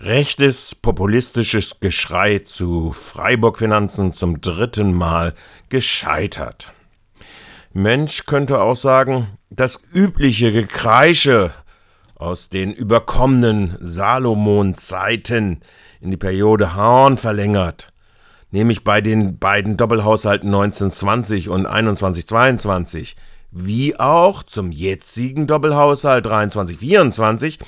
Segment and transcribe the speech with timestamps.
[0.00, 5.34] Rechtes populistisches Geschrei zu Freiburg-Finanzen zum dritten Mal
[5.70, 6.72] gescheitert.
[7.72, 11.50] Mensch könnte auch sagen, das übliche Gekreische
[12.14, 15.62] aus den überkommenen Salomon-Zeiten
[16.00, 17.92] in die Periode Horn verlängert,
[18.52, 23.16] nämlich bei den beiden Doppelhaushalten 1920 und 2122,
[23.50, 27.58] wie auch zum jetzigen Doppelhaushalt 2324,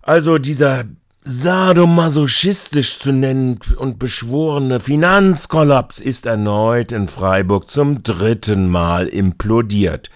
[0.00, 0.84] also dieser
[1.24, 10.10] sadomasochistisch zu nennen und beschworene Finanzkollaps ist erneut in Freiburg zum dritten Mal implodiert.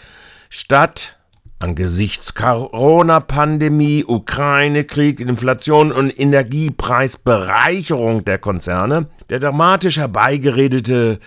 [0.48, 1.16] Statt
[1.60, 11.20] angesichts Corona-Pandemie, Ukraine-Krieg, Inflation und Energiepreisbereicherung der Konzerne, der dramatisch herbeigeredete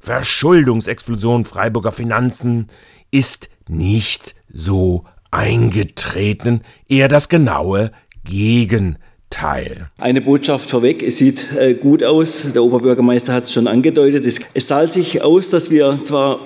[0.00, 2.66] Verschuldungsexplosion Freiburger Finanzen
[3.10, 7.92] ist nicht so eingetreten, eher das genaue
[8.24, 8.98] Gegenteil.
[9.96, 14.26] Eine Botschaft vorweg, es sieht äh, gut aus, der Oberbürgermeister hat es schon angedeutet.
[14.26, 16.40] Es, es zahlt sich aus, dass wir zwar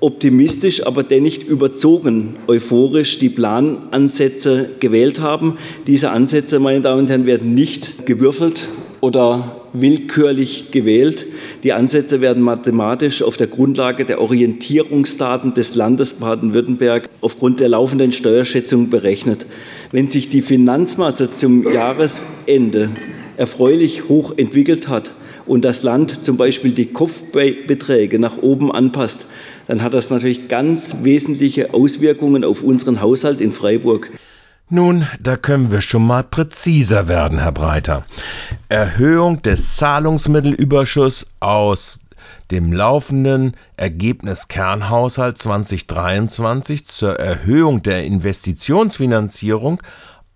[0.00, 5.58] optimistisch, aber dennoch überzogen euphorisch die Planansätze gewählt haben.
[5.86, 8.68] Diese Ansätze, meine Damen und Herren, werden nicht gewürfelt
[9.00, 11.26] oder willkürlich gewählt.
[11.62, 18.12] Die Ansätze werden mathematisch auf der Grundlage der Orientierungsdaten des Landes Baden-Württemberg aufgrund der laufenden
[18.12, 19.46] Steuerschätzung berechnet.
[19.90, 22.90] Wenn sich die Finanzmasse zum Jahresende
[23.36, 25.14] erfreulich hoch entwickelt hat
[25.46, 29.26] und das Land zum Beispiel die Kopfbeträge nach oben anpasst,
[29.66, 34.10] dann hat das natürlich ganz wesentliche Auswirkungen auf unseren Haushalt in Freiburg.
[34.70, 38.04] Nun, da können wir schon mal präziser werden, Herr Breiter.
[38.68, 42.00] Erhöhung des Zahlungsmittelüberschusses aus
[42.50, 49.82] dem laufenden Ergebnis Kernhaushalt 2023 zur Erhöhung der Investitionsfinanzierung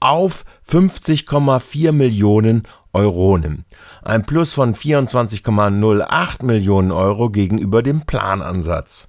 [0.01, 2.63] auf 50,4 Millionen
[2.95, 3.39] Euro.
[4.01, 9.09] Ein Plus von 24,08 Millionen Euro gegenüber dem Planansatz.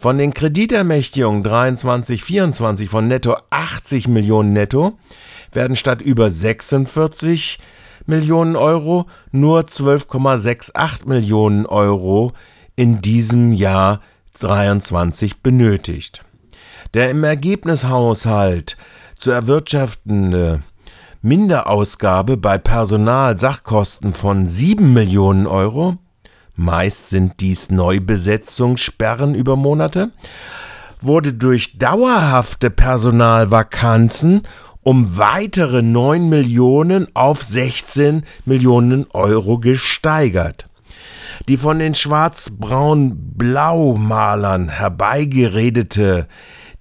[0.00, 4.96] Von den Kreditermächtigungen 23, 24 von netto 80 Millionen netto
[5.52, 7.58] werden statt über 46
[8.06, 12.32] Millionen Euro nur 12,68 Millionen Euro
[12.76, 14.00] in diesem Jahr
[14.38, 16.24] 23 benötigt.
[16.94, 18.78] Der im Ergebnishaushalt
[19.18, 20.62] zu erwirtschaftende
[21.20, 25.98] Minderausgabe bei Personalsachkosten von 7 Millionen Euro
[26.60, 30.10] meist sind dies Neubesetzungssperren über Monate,
[31.00, 34.42] wurde durch dauerhafte Personalvakanzen
[34.82, 40.68] um weitere 9 Millionen auf 16 Millionen Euro gesteigert.
[41.48, 46.26] Die von den schwarz-braun-blau-Malern herbeigeredete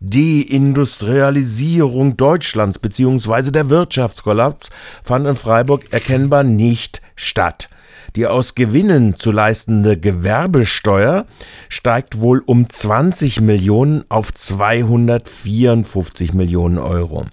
[0.02, 3.52] Deindustrialisierung Deutschlands bzw.
[3.52, 4.70] der Wirtschaftskollaps
[5.04, 7.70] fand in Freiburg erkennbar nicht statt.
[8.16, 11.26] Die aus Gewinnen zu leistende Gewerbesteuer
[11.68, 17.26] steigt wohl um 20 Millionen auf 254 Millionen Euro.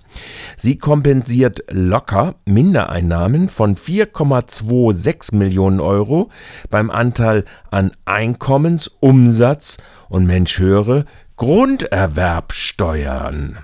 [0.56, 6.30] Sie kompensiert locker Mindereinnahmen von 4,26 Millionen Euro
[6.70, 9.78] beim Anteil an Einkommens-, Umsatz
[10.08, 13.58] und Mensch höre Grunderwerbsteuern.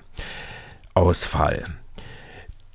[0.95, 1.65] Ausfall.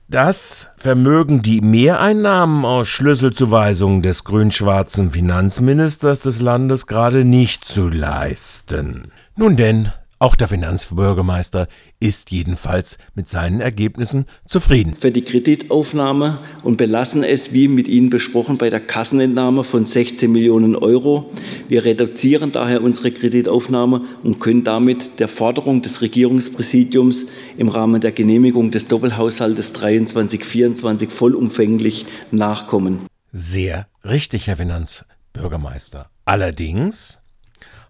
[0.09, 9.11] Das vermögen die Mehreinnahmen aus Schlüsselzuweisungen des grün-schwarzen Finanzministers des Landes gerade nicht zu leisten.
[9.35, 11.67] Nun denn, auch der Finanzbürgermeister
[11.99, 14.95] ist jedenfalls mit seinen Ergebnissen zufrieden.
[14.95, 20.31] Für die Kreditaufnahme und belassen es, wie mit Ihnen besprochen, bei der Kassenentnahme von 16
[20.31, 21.31] Millionen Euro.
[21.67, 27.27] Wir reduzieren daher unsere Kreditaufnahme und können damit der Forderung des Regierungspräsidiums
[27.57, 33.05] im Rahmen der Genehmigung des Doppelhaushaltes 23-24 vollumfänglich nachkommen.
[33.31, 36.09] Sehr richtig, Herr Finanzbürgermeister.
[36.25, 37.19] Allerdings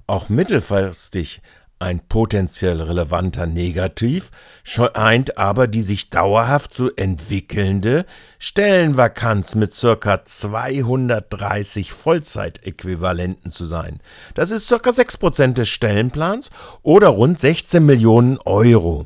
[0.07, 1.41] auch mittelfristig
[1.79, 4.31] ein potenziell relevanter Negativ
[4.63, 8.05] scheint aber die sich dauerhaft zu entwickelnde
[8.39, 10.25] Stellenvakanz mit ca.
[10.25, 13.99] 230 Vollzeitäquivalenten zu sein.
[14.33, 14.75] Das ist ca.
[14.77, 16.49] 6% des Stellenplans
[16.81, 19.05] oder rund 16 Millionen Euro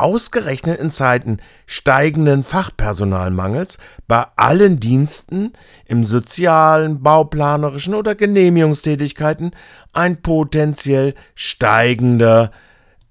[0.00, 3.76] ausgerechnet in Zeiten steigenden Fachpersonalmangels
[4.10, 5.52] bei allen Diensten
[5.86, 9.52] im sozialen, bauplanerischen oder Genehmigungstätigkeiten
[9.92, 12.50] ein potenziell steigender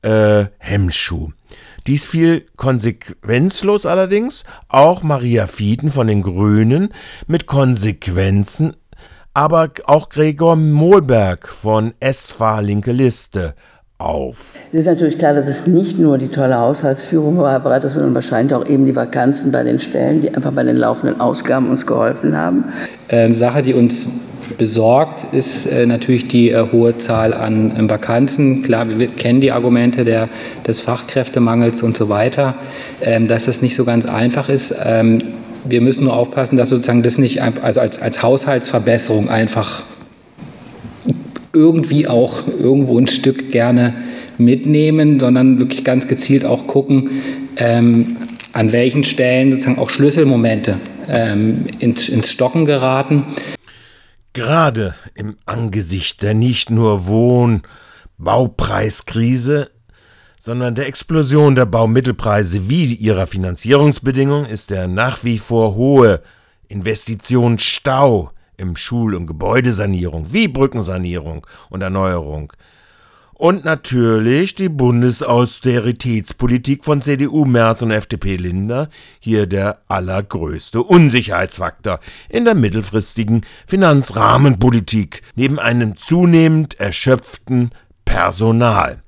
[0.01, 1.29] äh, Hemmschuh.
[1.87, 6.89] Dies fiel konsequenzlos allerdings auch Maria Fieden von den Grünen
[7.27, 8.75] mit Konsequenzen,
[9.33, 13.55] aber auch Gregor Mohlberg von SFA Linke Liste
[13.99, 14.55] auf.
[14.71, 18.65] Es ist natürlich klar, dass es nicht nur die tolle Haushaltsführung war, sondern wahrscheinlich auch
[18.65, 22.63] eben die Vakanzen bei den Stellen, die einfach bei den laufenden Ausgaben uns geholfen haben.
[23.09, 24.07] Ähm, Sache, die uns
[24.57, 28.63] besorgt ist äh, natürlich die äh, hohe Zahl an äh, Vakanzen.
[28.63, 30.29] Klar, wir kennen die Argumente der,
[30.65, 32.55] des Fachkräftemangels und so weiter,
[33.01, 34.73] ähm, dass das nicht so ganz einfach ist.
[34.83, 35.19] Ähm,
[35.65, 39.83] wir müssen nur aufpassen, dass sozusagen das nicht also als, als Haushaltsverbesserung einfach
[41.53, 43.95] irgendwie auch irgendwo ein Stück gerne
[44.37, 47.09] mitnehmen, sondern wirklich ganz gezielt auch gucken,
[47.57, 48.17] ähm,
[48.53, 50.77] an welchen Stellen sozusagen auch Schlüsselmomente
[51.09, 53.25] ähm, ins, ins Stocken geraten.
[54.33, 57.63] Gerade im Angesicht der nicht nur Wohn-,
[58.17, 59.69] Baupreiskrise,
[60.39, 66.21] sondern der Explosion der Baumittelpreise wie ihrer Finanzierungsbedingungen ist der nach wie vor hohe
[66.69, 72.53] Investitionsstau im Schul- und Gebäudesanierung wie Brückensanierung und Erneuerung
[73.39, 78.89] und natürlich die Bundesausteritätspolitik von CDU Merz und FDP Linder,
[79.19, 87.71] hier der allergrößte Unsicherheitsfaktor in der mittelfristigen Finanzrahmenpolitik, neben einem zunehmend erschöpften
[88.03, 89.03] Personal.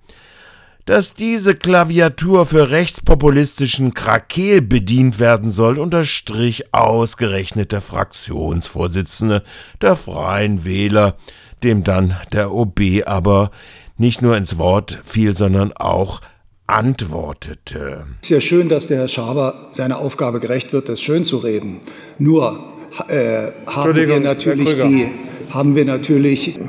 [0.91, 9.41] Dass diese Klaviatur für rechtspopulistischen Krakel bedient werden soll, unterstrich ausgerechnet der Fraktionsvorsitzende
[9.81, 11.15] der Freien Wähler,
[11.63, 13.51] dem dann der OB aber
[13.95, 16.19] nicht nur ins Wort fiel, sondern auch
[16.67, 18.07] antwortete.
[18.21, 21.37] Es ist ja schön, dass der Herr Schaber seiner Aufgabe gerecht wird, das schön zu
[21.37, 21.79] reden.
[22.19, 22.65] Nur
[23.07, 25.09] äh, haben, wir natürlich die,
[25.51, 26.59] haben wir natürlich.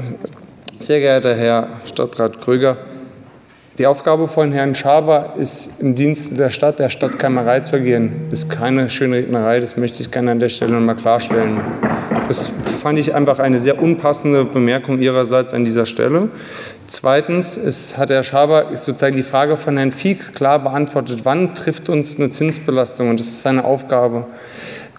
[0.79, 2.77] Sehr geehrter Herr Stadtrat Krüger,
[3.83, 8.13] die Aufgabe von Herrn Schaber ist, im Dienste der Stadt, der Stadtkämmerei zu agieren.
[8.31, 11.61] Das ist keine schöne Rednerei, das möchte ich gerne an der Stelle nochmal klarstellen.
[12.29, 16.29] Das fand ich einfach eine sehr unpassende Bemerkung Ihrerseits an dieser Stelle.
[16.87, 21.89] Zweitens ist, hat Herr Schaber sozusagen die Frage von Herrn Fieck klar beantwortet, wann trifft
[21.89, 23.11] uns eine Zinsbelastung?
[23.11, 24.27] Und das ist seine Aufgabe.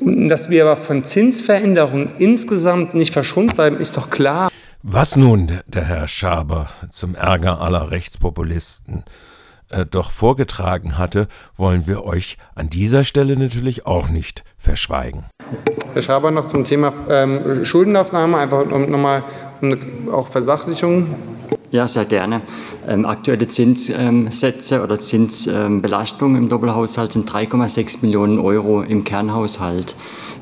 [0.02, 4.50] Und dass wir aber von Zinsveränderungen insgesamt nicht verschont bleiben, ist doch klar.
[4.86, 9.06] Was nun der Herr Schaber zum Ärger aller Rechtspopulisten
[9.70, 15.24] äh, doch vorgetragen hatte, wollen wir euch an dieser Stelle natürlich auch nicht verschweigen.
[15.94, 19.24] Herr Schaber, noch zum Thema ähm, Schuldenaufnahme, einfach um nochmal
[19.62, 21.16] um auch Versachlichung.
[21.74, 22.44] Ja, sehr gerne.
[22.88, 29.96] Ähm, aktuelle Zinssätze oder Zinsbelastungen im Doppelhaushalt sind 3,6 Millionen Euro im Kernhaushalt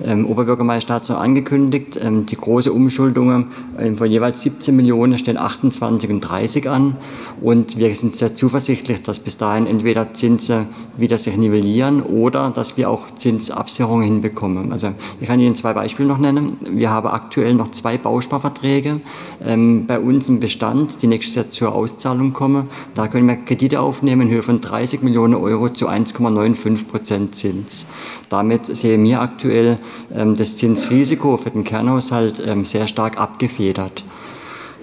[0.06, 3.48] ähm, Oberbürgermeister hat es noch angekündigt, ähm, die große Umschuldungen
[3.80, 6.96] ähm, von jeweils 17 Millionen stehen 28 und 30 an.
[7.42, 10.68] Und wir sind sehr zuversichtlich, dass bis dahin entweder Zinsen
[10.98, 14.72] wieder sich nivellieren oder dass wir auch Zinsabsicherungen hinbekommen.
[14.72, 16.58] Also ich kann Ihnen zwei Beispiele noch nennen.
[16.62, 19.02] Wir haben aktuell noch zwei Bausparverträge
[19.46, 22.70] ähm, bei uns im Bestand, die Jahr zur Auszahlung kommen.
[22.96, 27.88] Da können wir Kredite aufnehmen in Höhe von 30 Millionen Euro zu 1,95 Prozent Zins.
[28.30, 29.78] Damit sehen wir aktuell
[30.14, 34.04] ähm, das Zinsrisiko für den Kernhaushalt ähm, sehr stark abgefedert.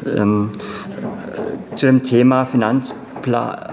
[0.06, 0.50] Ähm,
[1.76, 3.07] zu dem Thema Finanzpolitik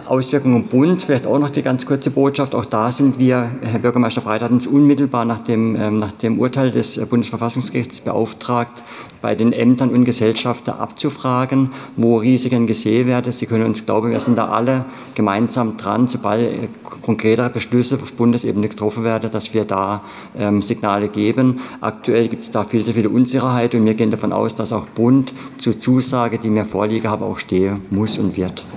[0.08, 2.56] Auswirkungen im Bund, vielleicht auch noch die ganz kurze Botschaft.
[2.56, 6.40] Auch da sind wir, Herr Bürgermeister Breit hat uns unmittelbar nach dem, ähm, nach dem
[6.40, 8.84] Urteil des Bundesverfassungsgerichts beauftragt,
[9.22, 13.32] bei den Ämtern und Gesellschaften abzufragen, wo Risiken gesehen werden.
[13.32, 16.68] Sie können uns glauben, wir sind da alle gemeinsam dran, sobald äh,
[17.02, 20.02] konkretere Beschlüsse auf Bundesebene getroffen werden, dass wir da
[20.38, 21.62] ähm, Signale geben.
[21.82, 24.88] Aktuell gibt es da viel zu viele Unsicherheit und wir gehen davon aus, dass auch
[24.88, 28.66] Bund zu Zusage, die mir vorliegen, aber auch stehen muss und wird.